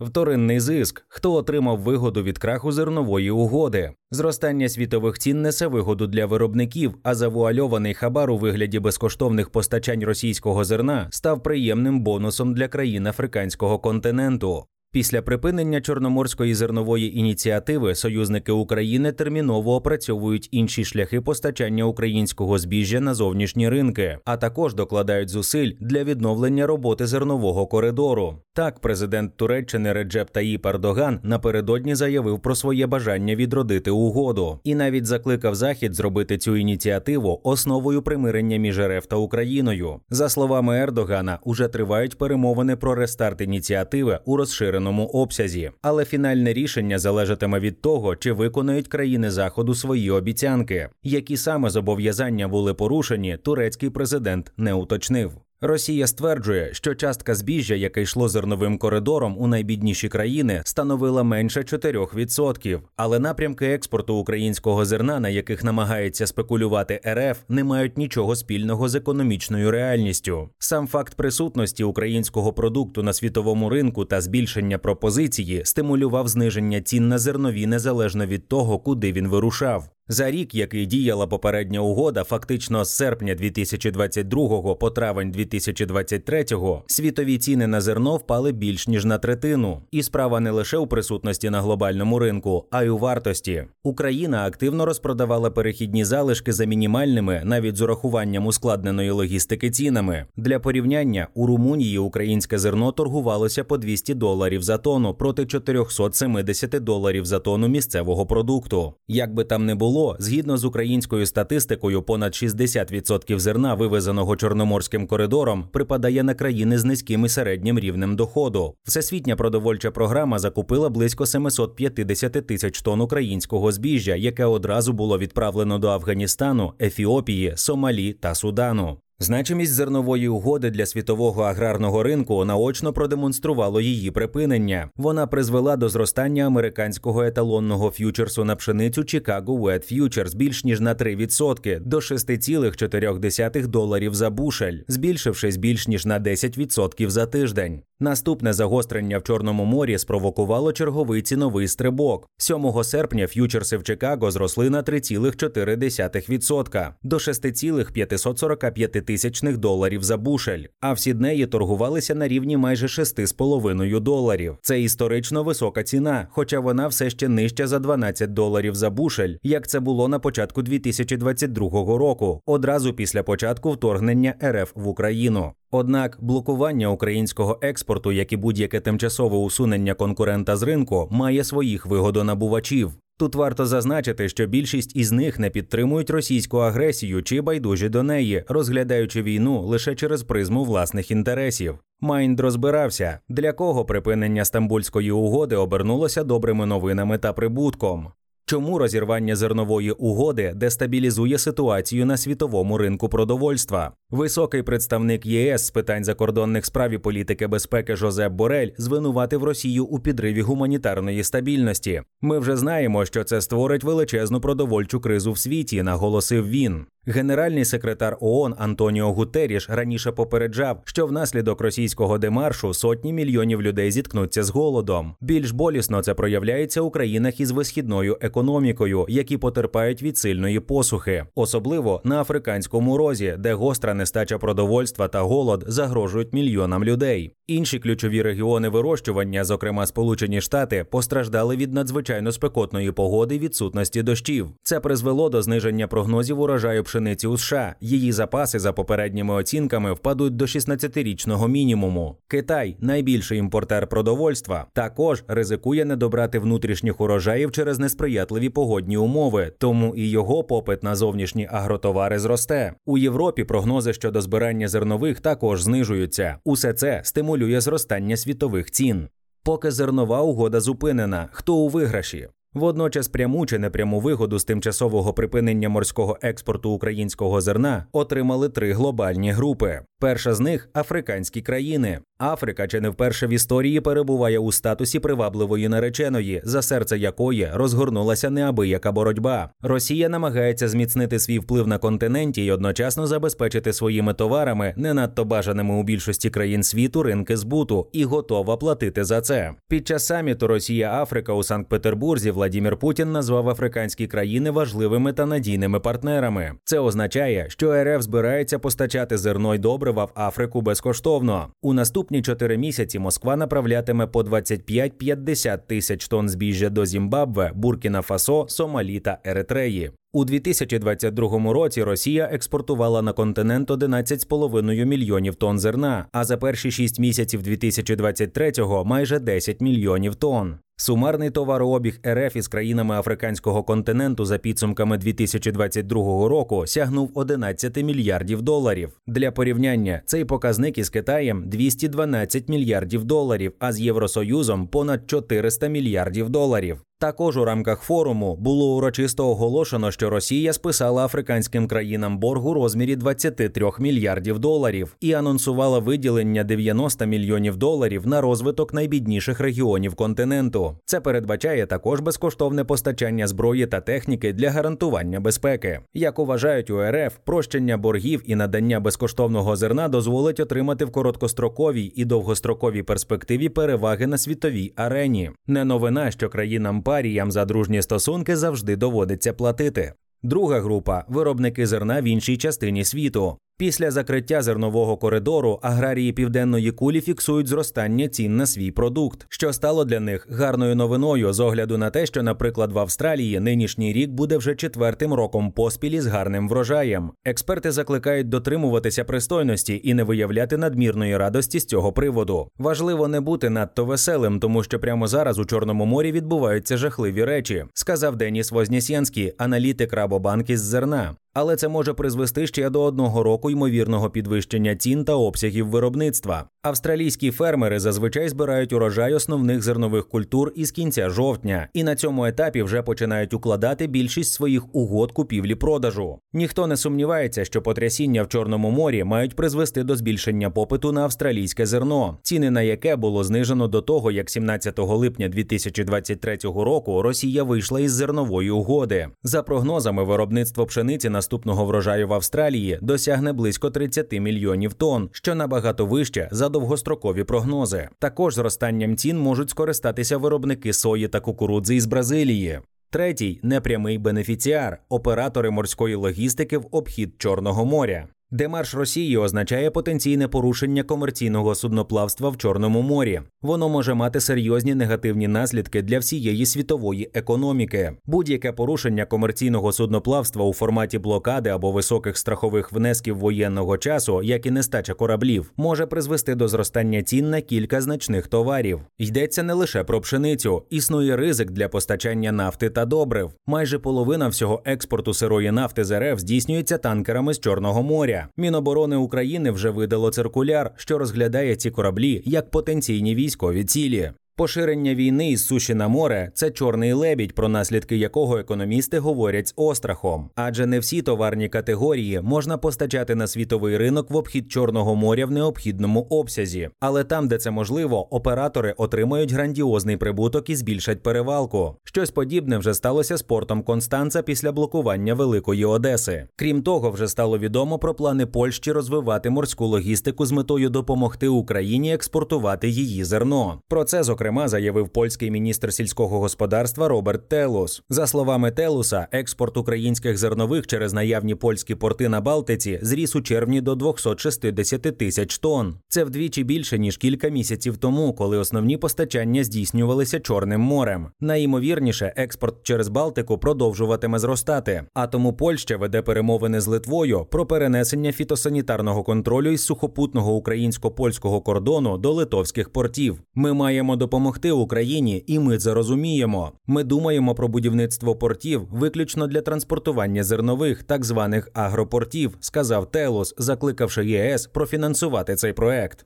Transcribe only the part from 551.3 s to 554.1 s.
кордону до литовських портів. Ми маємо